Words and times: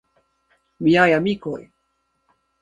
Miaj 0.87 1.05
amikoj. 1.17 1.61